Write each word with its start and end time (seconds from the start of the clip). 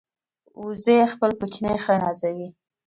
وزې 0.63 0.97
خپل 1.13 1.31
کوچني 1.39 1.75
ښه 1.83 1.93
نازوي 2.01 2.47